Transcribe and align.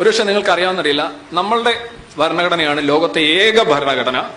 ഒരുപക്ഷെ 0.00 0.22
നിങ്ങൾക്ക് 0.22 0.50
അറിയാവുന്നറിയില്ല 0.50 1.12
നമ്മളുടെ 1.32 1.88
ഭരണഘടനയാണ് 2.18 2.88
ലോകത്തെ 2.88 3.20
ഏക 3.20 3.62
ഭരണഘടന. 3.62 4.30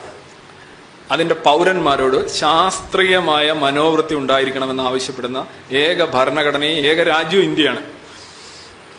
അതിന്റെ 1.11 1.35
പൗരന്മാരോട് 1.35 2.29
ശാസ്ത്രീയമായ 2.29 3.51
മനോവൃത്തി 3.51 4.15
ഉണ്ടായിരിക്കണമെന്ന് 4.15 4.83
ആവശ്യപ്പെടുന്ന 4.83 5.47
ഏക 5.71 6.05
ഭരണഘടനയും 6.05 6.85
ഏക 6.89 7.03
രാജ്യവും 7.03 7.43
ഇന്ത്യയാണ്. 7.43 7.81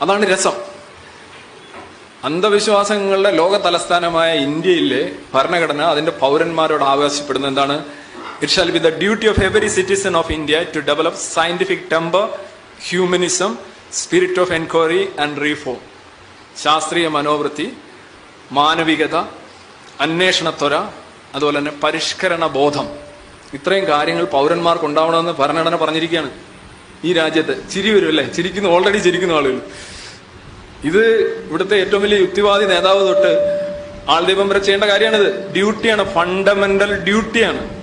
അതാണ് 0.02 0.32
രസം. 0.32 0.52
അന്ധവിശ്വാസങ്ങളുടെ 2.24 3.30
ലോക 3.30 3.56
തലസ്ഥാനമായ 3.56 4.34
ഇന്ത്യയിലെ 4.38 5.12
ഭരണഘടന 5.34 5.82
അതിന്റെ 5.82 6.12
പൗരന്മാരോട് 6.12 6.84
ആവശ്യപ്പെടുന്ന 6.84 7.46
എന്താണ്? 7.46 7.84
It 8.42 8.52
shall 8.52 8.70
be 8.70 8.78
the 8.78 8.90
duty 9.02 9.26
of 9.28 9.44
every 9.44 9.66
citizen 9.66 10.16
of 10.16 10.32
India 10.32 10.62
to 10.76 10.80
develop 10.80 11.18
scientific 11.18 11.86
temper 11.92 12.24
humanism 12.88 13.58
spirit 13.92 14.40
of 14.40 14.52
enquiry 14.52 15.08
and 15.18 15.42
reform 15.42 15.89
ശാസ്ത്രീയ 16.56 17.08
മനോവൃത്തി 17.08 17.72
മാനവികത 18.52 19.16
അന്വേഷണത്വര 20.00 20.74
അതുപോലെ 21.34 21.58
തന്നെ 21.58 21.72
പരിഷ്കരണ 21.82 22.46
ബോധം. 22.46 22.88
ഇത്രയും 23.54 23.86
കാര്യങ്ങൾ 23.86 24.24
പൗരന്മാർക്ക് 24.24 24.84
ഉണ്ടാവണമെന്ന് 24.84 25.32
ഭരണഘടന 25.32 25.76
പറഞ്ഞിരിക്കുകയാണ്. 25.76 26.30
ഈ 27.04 27.12
രാജ്യത്ത് 27.12 27.70
ചിരി 27.70 27.90
വരും 27.90 28.08
അല്ലെ? 28.08 28.24
ചിരിക്കുന്ന 28.24 28.68
ഓൾറെഡി 28.68 28.98
ചിരിക്കുന്ന 28.98 29.32
ആളുകൾ. 29.32 29.60
ഇത് 30.84 31.06
ഇവിടുത്തെ 31.48 31.76
ഏറ്റവും 31.76 32.02
വലിയ 32.02 32.18
യുക്തിവാദി 32.18 32.66
നേതാവ് 32.66 33.08
തൊട്ട് 33.08 33.60
ആൾദീപം 34.10 34.48
വരെ 34.48 34.58
ചെയ്യേണ്ട 34.58 34.84
കാര്യമാണിത്. 34.84 35.52
ഡ്യൂട്ടിയാണ് 35.52 36.14
ഫണ്ടമെന്റൽ 36.14 37.04
ഡ്യൂട്ടിയാണ്. 37.04 37.80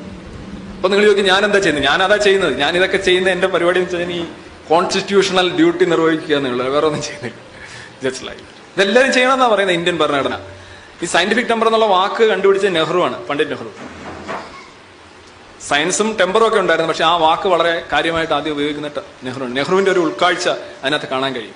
അപ്പൊ 0.75 0.89
നിങ്ങൾ 0.89 1.05
ചോദിക്കും 1.05 1.25
ഞാൻ 1.25 1.45
എന്താ 1.45 1.59
ചെയ്യുന്നത്? 1.59 1.85
ഞാൻ 1.85 2.03
അതാ 2.03 2.15
ചെയ്യുന്നത്. 2.15 2.57
ഞാൻ 2.57 2.77
ഇതൊക്കെ 2.77 2.97
ചെയ്യുന്ന 2.97 3.29
എന്റെ 3.29 3.47
പരിപാടി 3.47 3.79
എന്ന് 3.79 3.95
വെച്ചാൽ 3.95 4.15
ഈ 4.15 4.25
കോൺസ്റ്റിറ്റ്യൂഷണൽ 4.69 5.55
ഡ്യൂട്ടി 5.55 5.85
നിർവഹിക്കുക 5.85 6.35
എന്നുള്ളത്. 6.35 6.69
വേറെ 6.69 6.85
ഒന്നും 6.85 7.01
ചെയ്യുന്നില്ല. 7.01 7.39
ജസ്റ്റ് 8.03 8.27
ലൈക്ക് 8.27 8.56
ഇതെല്ലാവരും 8.77 9.13
ചെയ്യണമെന്നാണ് 9.13 9.51
പറയുന്നത് 9.51 9.77
ഇന്ത്യൻ 9.77 9.95
ഭരണഘടന. 9.97 10.35
ഈ 11.03 11.05
സയന്റിഫിക് 11.13 11.47
ടെമ്പർ 11.51 11.67
എന്നുള്ള 11.67 11.85
വാക്ക് 11.85 12.23
കണ്ടുപിടിച്ച 12.31 12.67
നെഹ്റു 12.79 12.99
ആണ് 13.05 13.17
പണ്ഡിറ്റ് 13.27 13.51
നെഹ്റു. 13.51 13.71
സയൻസും 15.67 16.17
ടെമ്പറും 16.19 16.47
ഒക്കെ 16.47 16.59
ഉണ്ടായിരുന്നു 16.63 16.89
പക്ഷെ 16.91 17.05
ആ 17.05 17.15
വാക്ക് 17.23 17.47
വളരെ 17.53 17.87
കാര്യമായിട്ട് 17.91 18.33
ആദ്യം 18.33 18.53
ഉപയോഗിക്കുന്ന 18.53 18.89
നെഹ്റു. 19.23 19.45
നെഹ്റുവിന്റെ 19.45 19.91
ഒരു 19.91 19.99
ഉൾക്കാഴ്ച 19.99 20.47
അതിനകത്ത് 20.49 21.07
കാണാൻ 21.13 21.35
കഴിയും. 21.35 21.55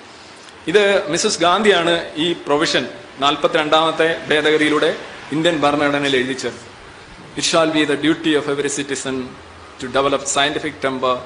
ഇത് 0.70 0.82
മിസ്സസ് 1.12 1.40
ഗാന്ധിയാണ് 1.40 1.94
ഈ 2.24 2.32
പ്രൊവിഷൻ 2.32 2.88
നാൽപ്പത്തിരണ്ടാമത്തെ 3.20 4.08
ഭേദഗതിയിലൂടെ 4.30 4.90
ഇന്ത്യൻ 5.32 5.60
ഭരണഘടനയിൽ 5.60 6.16
എഴുതി 6.16 6.32
ചേർത്തത്. 6.32 6.68
It 7.36 7.48
shall 7.52 7.70
be 7.70 7.84
the 7.84 8.00
duty 8.04 8.34
of 8.36 8.50
every 8.50 8.68
citizen 8.68 9.16
to 9.82 9.86
develop 9.86 10.26
scientific 10.26 10.80
temper 10.84 11.16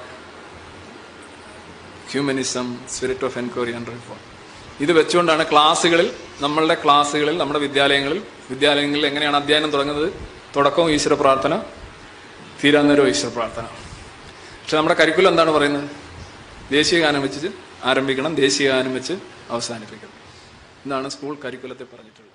humanism 2.12 2.78
spirit 2.90 3.24
of 3.24 3.38
enquiry 3.38 3.74
and 3.74 3.86
reform 3.86 4.35
ഇത് 4.80 4.92
വെച്ചുകൊണ്ടാണ് 4.92 5.50
ക്ലാസ്സുകളിൽ 5.50 6.14
നമ്മളുടെ 6.40 6.76
ക്ലാസ്സുകളിൽ 6.84 7.38
നമ്മുടെ 7.38 7.58
വിദ്യാലയങ്ങളിൽ 7.58 8.22
വിദ്യാലയങ്ങളിൽ 8.50 9.06
എങ്ങനെയാണ് 9.06 9.36
അധ്യയനം 9.36 9.70
തുടങ്ങുന്നത്? 9.70 10.12
തുടക്കവും 10.56 10.90
ഈശ്വര 10.90 11.14
പ്രാർത്ഥന 11.14 11.62
തീരാന്നേരവും 12.64 13.08
ഈശ്വര 13.08 13.32
പ്രാർത്ഥന. 13.32 13.62
പക്ഷെ 14.60 14.76
നമ്മുടെ 14.76 14.94
കരിക്കുലം 14.94 15.28
എന്താണ് 15.28 15.50
പറയുന്നത്? 15.50 15.90
ദേശീയ 16.70 17.00
ഗാനം 17.00 17.22
വെച്ച് 17.22 17.48
ആരംഭിക്കണം 17.84 18.34
ദേശീയ 18.34 18.68
ഗാനം 18.68 18.94
വെച്ച് 18.94 19.12
അവസാനിപ്പിക്കണം. 19.50 20.14
എന്നാണ് 20.84 21.08
സ്കൂൾ 21.08 21.36
കരിക്കുലത്തെ 21.44 21.84
പറഞ്ഞിട്ടുള്ളത്. 21.84 22.34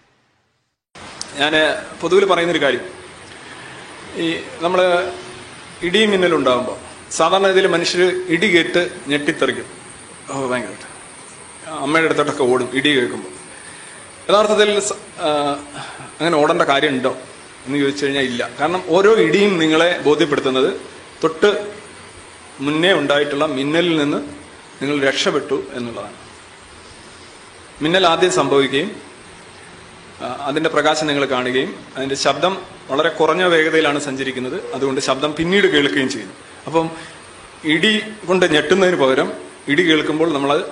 ഞാൻ 1.39 1.53
പൊതുവിൽ 2.01 2.25
പറയുന്നൊരു 2.25 2.61
കാര്യം. 2.61 2.85
ഈ 4.15 4.43
നമ്മൾ 4.61 4.81
ഇടിയും 5.81 6.11
മിന്നലുണ്ടാകുമ്പോൾ 6.11 6.77
സാധാരണ 7.11 7.47
ഇതിൽ 7.47 7.67
മനുഷ്യർ 7.67 8.25
ഇടി 8.27 8.57
കേട്ട് 8.57 8.99
ഞെട്ടിത്തെറിക്കും. 9.07 9.65
ഓ 10.31 10.47
ഭയങ്കരമായിട്ട്. 10.47 10.90
അമ്മയുടെ 11.79 12.07
അടുത്തോട്ടൊക്കെ 12.07 12.43
ഓടും 12.43 12.69
ഇടി 12.73 12.89
കേൾക്കുമ്പോൾ. 12.97 13.33
യഥാർത്ഥത്തിൽ 14.29 14.69
അങ്ങനെ 16.19 16.37
ഓടേണ്ട 16.37 16.61
കാര്യമുണ്ടോ 16.61 17.17
എന്ന് 17.65 17.77
ചോദിച്ചു 17.77 18.05
കഴിഞ്ഞാൽ 18.05 18.23
ഇല്ല. 18.23 18.49
കാരണം 18.59 18.83
ഓരോ 18.87 19.15
ഇടിയും 19.15 19.59
നിങ്ങളെ 19.59 19.99
ബോധ്യപ്പെടുത്തുന്നത് 19.99 20.81
തൊട്ട് 21.23 21.73
മുന്നേ 22.59 22.93
ഉണ്ടായിട്ടുള്ള 22.93 23.45
മിന്നലിൽ 23.45 23.95
നിന്ന് 23.97 24.17
നിങ്ങൾ 24.81 25.07
രക്ഷപ്പെട്ടു 25.07 25.63
എന്നുള്ളതാണ്. 25.73 26.17
മിന്നൽ 27.81 28.07
ആദ്യം 28.07 28.31
സംഭവിക്കുകയും 28.31 29.11
അതിന്റെ 30.41 30.69
പ്രകാശം 30.69 31.07
നിങ്ങൾ 31.07 31.25
കാണുകയും 31.25 31.71
അതിന്റെ 31.97 32.15
ശബ്ദം 32.15 32.57
വളരെ 32.89 33.09
കുറഞ്ഞ 33.09 33.43
വേഗതയിലാണ് 33.43 33.99
സഞ്ചരിക്കുന്നത്. 33.99 34.73
അതുകൊണ്ട് 34.73 35.01
ശബ്ദം 35.01 35.35
പിന്നീട് 35.35 35.67
കേൾക്കുകയും 35.73 36.09
ചെയ്യുന്നു. 36.09 36.35
അപ്പം 36.65 36.89
ഇടി 37.63 37.99
കൊണ്ട് 38.27 38.53
ഞെട്ടുന്നതിന് 38.53 38.95
പകരം 38.95 39.33
ഇടി 39.67 39.83
കേൾക്കുമ്പോൾ 39.91 40.33
നമ്മൾ 40.33 40.65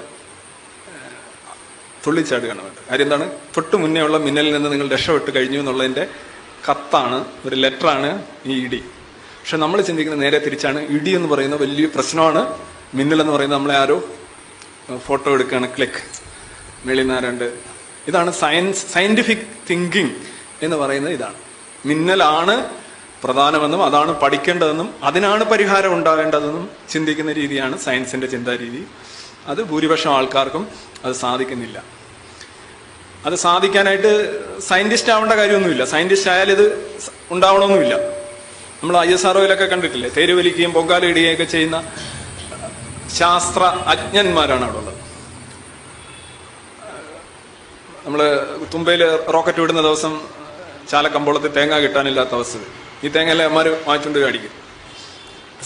തുള്ളിച്ചാടുകയാണ് 2.08 2.62
വേണ്ടത് 2.62 2.90
കാര്യം 2.90 3.04
എന്താണ്? 3.04 3.32
തൊട്ട് 3.32 3.76
മുന്നേ 3.76 4.02
ഉള്ള 4.02 4.18
മിന്നലിൽ 4.18 4.54
നിന്ന് 4.54 4.72
നിങ്ങൾ 4.72 4.90
രക്ഷപ്പെട്ട് 4.90 5.36
കഴിഞ്ഞു 5.36 5.60
എന്നുള്ളതിന്റെ 5.60 6.08
കത്താണ് 6.72 7.26
ഒരു 7.46 7.56
ലെറ്ററാണ് 7.56 8.24
ഈ 8.46 8.66
ഇടി. 8.66 8.78
പക്ഷെ 9.40 9.58
നമ്മൾ 9.58 9.82
ചിന്തിക്കുന്നത് 9.82 10.24
നേരെ 10.24 10.40
തിരിച്ചാണ്. 10.40 10.80
ഇടി 10.80 11.16
എന്ന് 11.16 11.28
പറയുന്ന 11.28 11.56
വലിയ 11.56 11.86
പ്രശ്നമാണ്. 11.86 12.58
മിന്നൽ 12.94 13.22
എന്ന് 13.22 13.34
പറയുന്നത് 13.34 13.60
നമ്മളെ 13.60 13.78
ആരോ 13.78 14.04
ഫോട്ടോ 14.98 15.32
എടുക്കുകയാണ് 15.32 15.76
ക്ലിക്ക്. 15.76 16.02
വെളിനാരണ്ട് 16.86 17.54
ഇതാണ് 18.08 18.32
സയൻസ് 18.32 18.94
സയന്റിഫിക് 18.94 19.48
തിങ്കിങ് 19.70 20.10
എന്ന് 20.62 20.78
പറയുന്നത് 20.78 21.14
ഇതാണ്. 21.14 21.34
മിന്നലാണ് 21.86 22.70
പ്രധാനമെന്നും 23.24 23.86
അതാണ് 23.86 24.22
പഠിക്കേണ്ടതെന്നും 24.22 24.94
അതിനാണ് 25.04 25.44
പരിഹാരം 25.44 25.94
ഉണ്ടാകേണ്ടതെന്നും 25.94 26.70
ചിന്തിക്കുന്ന 26.90 27.32
രീതിയാണ് 27.32 27.78
സയൻസിന്റെ 27.78 28.28
ചിന്താരീതി. 28.28 28.88
അത് 29.50 29.64
ഭൂരിപക്ഷം 29.64 30.16
ആൾക്കാർക്കും 30.16 30.68
അത് 31.06 31.14
സാധിക്കുന്നില്ല. 31.14 31.84
അത് 33.26 33.36
സാധിക്കാനായിട്ട് 33.36 34.12
സയന്റിസ്റ്റ് 34.62 35.12
ആവേണ്ട 35.12 35.34
കാര്യമൊന്നുമില്ല. 35.34 35.86
സയന്റിസ്റ്റ് 35.86 36.30
ആയാൽ 36.32 36.52
ഇത് 36.52 36.66
ഉണ്ടാവണമെന്നുമില്ല. 37.32 37.96
നമ്മൾ 38.82 38.98
ഐ 38.98 39.14
എസ് 39.14 39.28
ആർഒയിലൊക്കെ 39.28 39.66
കണ്ടിട്ടില്ലേ? 39.66 40.10
തേര് 40.10 40.32
വലിക്കുകയും 40.32 40.74
പൊങ്കാല 40.74 41.06
ഇടുകയൊക്കെ 41.06 41.44
ചെയ്യുന്ന 41.44 41.84
ശാസ്ത്ര 43.16 43.64
അജ്ഞന്മാരാണ് 43.64 44.64
അവിടെ 44.64 44.78
ഉള്ളത്. 44.78 44.96
നമ്മൾ 48.06 48.48
തുമ്പയിൽ 48.74 49.16
റോക്കറ്റ് 49.32 49.60
വിടുന്ന 49.60 49.82
ദിവസം 49.82 50.22
ചാലക്കമ്പോളത്തിൽ 50.92 51.48
തേങ്ങ 51.48 51.78
കിട്ടാനില്ലാത്ത 51.78 52.30
അവസ്ഥ. 52.30 52.58
ഈ 53.04 53.08
തേങ്ങയല്ലേ 53.08 53.46
അമ്മമാർ 53.46 53.70
വാങ്ങിച്ചുകൊണ്ട് 53.70 54.20
അടിക്കും. 54.20 54.52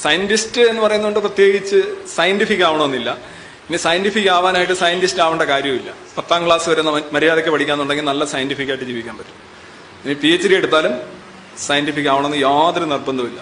സയന്റിസ്റ്റ് 0.01 0.61
എന്ന് 0.61 0.81
പറയുന്നതുകൊണ്ട് 0.81 1.19
പ്രത്യേകിച്ച് 1.19 2.07
സയന്റിഫിക് 2.15 2.63
ആവണമെന്നില്ല 2.63 3.32
ഇനി 3.69 3.77
സയന്റിഫിക് 3.77 4.29
ആവാനായിട്ട് 4.35 4.75
സയന്റിസ്റ്റ് 4.83 5.21
ആവേണ്ട 5.25 5.43
കാര്യമില്ല 5.53 5.89
പത്താം 6.17 6.41
ക്ലാസ് 6.45 6.67
വരെ 6.69 6.81
മര്യാദയ്ക്ക് 7.15 7.51
പഠിക്കാന്നുണ്ടെങ്കിൽ 7.55 8.05
നല്ല 8.11 8.23
സയന്റിഫിക് 8.33 8.71
ആയിട്ട് 8.73 8.85
ജീവിക്കാൻ 8.91 9.15
പറ്റും. 9.19 9.37
ഇനി 10.05 10.15
പി 10.23 10.29
എച്ച് 10.35 10.47
ഡി 10.51 10.55
എടുത്താലും 10.59 10.93
സയന്റിഫിക് 11.67 12.09
ആവണമെന്ന് 12.13 12.39
യാതൊരു 12.47 12.87
നിർബന്ധമില്ല 12.93 13.39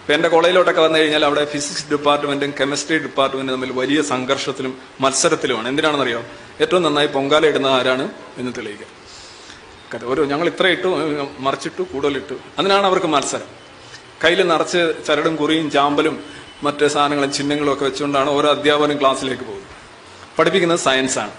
ഇപ്പൊ 0.00 0.12
എന്റെ 0.14 0.28
കോളേജിലോട്ടൊക്കെ 0.28 0.82
വന്നു 0.84 0.98
കഴിഞ്ഞാൽ 0.98 1.24
അവിടെ 1.28 1.42
ഫിസിക്സ് 1.52 1.84
ഡിപ്പാർട്ട്മെന്റും 1.90 2.52
കെമിസ്ട്രി 2.60 2.96
ഡിപ്പാർട്ട്മെന്റും 3.06 3.54
തമ്മിൽ 3.56 3.70
വലിയ 3.80 3.98
സംഘർഷത്തിലും 4.12 4.72
മത്സരത്തിലുമാണ്. 5.04 5.66
എന്തിനാണെന്നറിയോ? 5.72 6.20
ഏറ്റവും 6.62 6.82
നന്നായി 6.86 7.08
പൊങ്കാല 7.16 7.46
ഇടുന്ന 7.52 7.68
ആരാണ് 7.78 8.06
എന്ന് 8.40 8.52
തെളിയിക്കുക 8.58 8.88
ഓരോ 10.12 10.22
ഞങ്ങൾ 10.32 10.46
ഇത്ര 10.52 10.66
ഇട്ടു 10.74 10.88
മറിച്ചിട്ടു 11.46 11.82
കൂടുതലിട്ടു. 11.92 12.36
അതിനാണ് 12.58 12.86
അവർക്ക് 12.90 13.08
മത്സരം. 13.14 13.48
കയ്യിൽ 14.22 14.40
നിറച്ച് 14.52 14.80
ചരടും 15.06 15.34
കുറിയും 15.40 15.66
ചാമ്പലും 15.76 16.14
മറ്റ് 16.62 16.86
സാധനങ്ങളും 16.86 17.32
ചിഹ്നങ്ങളും 17.32 17.72
ഒക്കെ 17.72 17.84
വെച്ചുകൊണ്ടാണ് 17.84 18.30
ഓരോ 18.30 18.50
അധ്യാപകനും 18.50 19.00
ക്ലാസ്സിലേക്ക് 19.00 19.42
പോകുന്നത്. 19.42 19.70
പഠിപ്പിക്കുന്നത് 20.38 20.78
സയൻസാണ് 20.78 21.30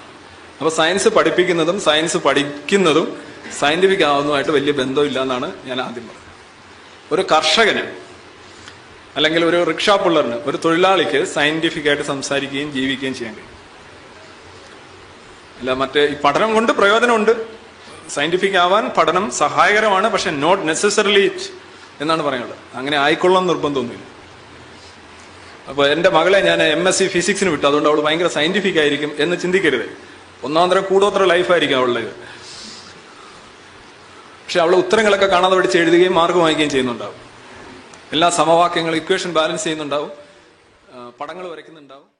അപ്പോൾ 0.57 0.69
സയൻസ് 0.69 1.09
പഠിപ്പിക്കുന്നതും 1.09 1.81
സയൻസ് 1.81 2.17
പഠിക്കുന്നതും 2.17 3.21
സയന്റിഫിക് 3.59 4.03
ആവുന്നതുമായിട്ട് 4.03 4.51
വലിയ 4.51 4.71
ബന്ധമില്ല 4.71 5.21
എന്നാണ് 5.21 5.51
ഞാൻ 5.65 5.81
ആദ്യം 5.81 6.07
പറഞ്ഞത്. 6.07 6.23
ഒരു 7.11 7.27
കർഷകന് 7.31 7.95
അല്ലെങ്കിൽ 9.15 9.45
ഒരു 9.45 9.63
റിക്ഷാ 9.63 9.95
പുള്ളറിന് 9.95 10.35
ഒരു 10.35 10.57
തൊഴിലാളിക്ക് 10.57 11.25
സയന്റിഫിക് 11.25 11.87
ആയിട്ട് 11.87 12.03
സംസാരിക്കുകയും 12.03 12.73
ജീവിക്കുകയും 12.73 13.13
ചെയ്യാൻ 13.13 13.35
കഴിയും. 13.35 13.53
അല്ല 15.59 15.73
മറ്റേ 15.73 16.05
ഈ 16.05 16.15
പഠനം 16.23 16.53
കൊണ്ട് 16.53 16.71
പ്രയോജനമുണ്ട്. 16.71 17.45
സയന്റിഫിക് 18.09 18.57
ആവാൻ 18.57 18.89
പഠനം 18.89 19.31
സഹായകരമാണ് 19.31 20.09
പക്ഷെ 20.09 20.29
നോട്ട് 20.29 20.67
നെസസറിലി 20.67 21.31
എന്നാണ് 22.01 22.23
പറയുന്നത്. 22.23 22.55
അങ്ങനെ 22.73 22.97
ആയിക്കൊള്ളാൻ 22.97 23.47
നിർബന്ധമൊന്നുമില്ല. 23.47 24.12
അപ്പൊ 25.69 25.87
എന്റെ 25.87 26.09
മകളെ 26.09 26.39
ഞാൻ 26.39 26.63
എം 26.63 26.87
എസ് 26.87 26.99
സി 26.99 27.07
ഫിസിക്സിന് 27.07 27.49
വിട്ടു. 27.49 27.67
അതുകൊണ്ട് 27.67 27.89
അവൾ 27.89 28.01
ഭയങ്കര 28.01 28.27
സയന്റിഫിക് 28.27 28.79
ആയിരിക്കും 28.79 29.11
എന്ന് 29.19 29.35
ചിന്തിക്കരുത്. 29.41 29.85
ഒന്നാം 30.43 30.69
തരം 30.69 30.85
കൂടോത്ര 30.89 31.23
ലൈഫായിരിക്കും 31.23 31.77
അവളുടെ. 31.77 32.01
പക്ഷെ 34.43 34.59
അവൾ 34.61 34.75
ഉത്തരങ്ങളൊക്കെ 34.75 35.25
കാണാതെ 35.25 35.55
പഠിച്ച് 35.55 35.77
എഴുതുകയും 35.77 36.13
മാർക്ക് 36.13 36.39
വാങ്ങിക്കുകയും 36.39 36.69
ചെയ്യുന്നുണ്ടാവും. 36.69 37.15
എല്ലാ 38.11 38.29
സമവാക്യങ്ങളും 38.29 38.97
ഇക്വേഷൻ 38.97 39.33
ബാലൻസ് 39.33 39.63
ചെയ്യുന്നുണ്ടാവും. 39.63 40.11
പടങ്ങൾ 41.19 41.47
വരയ്ക്കുന്നുണ്ടാവും. 41.51 42.12